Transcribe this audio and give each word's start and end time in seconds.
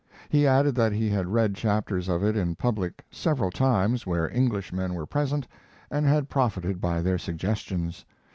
He 0.29 0.47
added 0.47 0.73
that 0.73 0.93
he 0.93 1.11
had 1.11 1.27
read 1.27 1.53
chapters 1.53 2.09
of 2.09 2.23
it 2.23 2.35
in 2.35 2.55
public 2.55 3.05
several 3.11 3.51
times 3.51 4.07
where 4.07 4.31
Englishmen 4.33 4.95
were 4.95 5.05
present 5.05 5.47
and 5.91 6.07
had 6.07 6.27
profited 6.27 6.81
by 6.81 7.03
their 7.03 7.19
suggestions. 7.19 8.03